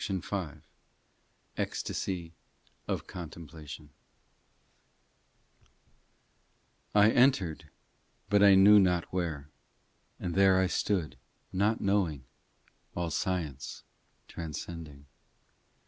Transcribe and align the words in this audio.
POEMS 0.03 0.23
267 0.27 0.63
ECSTASY 1.59 2.33
OF 2.87 3.05
CONTEMPLATION 3.05 3.89
I 6.95 7.11
ENTERED, 7.11 7.69
but 8.27 8.41
I 8.41 8.55
knew 8.55 8.79
not 8.79 9.13
where, 9.13 9.51
And 10.19 10.33
there 10.33 10.59
I 10.59 10.65
stood 10.65 11.19
nought 11.53 11.81
knowing, 11.81 12.25
All 12.95 13.11
science 13.11 13.83
transcending. 14.27 15.05